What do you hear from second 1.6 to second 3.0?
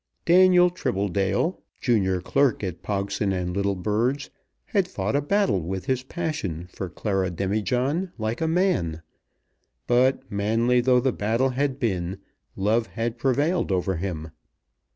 junior clerk at